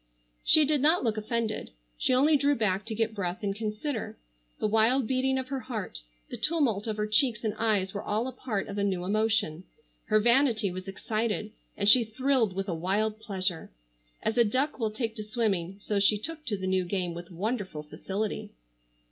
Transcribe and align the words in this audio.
She 0.43 0.65
did 0.65 0.81
not 0.81 1.03
look 1.03 1.15
offended. 1.15 1.69
She 1.95 2.11
only 2.11 2.35
drew 2.35 2.55
back 2.55 2.87
to 2.87 2.95
get 2.95 3.13
breath 3.13 3.43
and 3.43 3.55
consider. 3.55 4.17
The 4.57 4.65
wild 4.67 5.05
beating 5.05 5.37
of 5.37 5.49
her 5.49 5.59
heart, 5.59 6.01
the 6.31 6.37
tumult 6.37 6.87
of 6.87 6.97
her 6.97 7.05
cheeks 7.05 7.43
and 7.43 7.53
eyes 7.53 7.93
were 7.93 8.01
all 8.01 8.27
a 8.27 8.31
part 8.31 8.67
of 8.67 8.79
a 8.79 8.83
new 8.83 9.05
emotion. 9.05 9.63
Her 10.05 10.19
vanity 10.19 10.71
was 10.71 10.87
excited, 10.87 11.51
and 11.77 11.87
she 11.87 12.03
thrilled 12.03 12.53
with 12.55 12.67
a 12.67 12.73
wild 12.73 13.19
pleasure. 13.19 13.69
As 14.23 14.39
a 14.39 14.43
duck 14.43 14.79
will 14.79 14.89
take 14.89 15.13
to 15.17 15.23
swimming 15.23 15.77
so 15.77 15.99
she 15.99 16.17
took 16.17 16.47
to 16.47 16.57
the 16.57 16.65
new 16.65 16.83
game, 16.83 17.13
with 17.13 17.29
wonderful 17.29 17.83
facility. 17.83 18.49